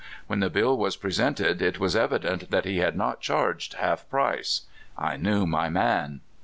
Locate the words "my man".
5.45-6.21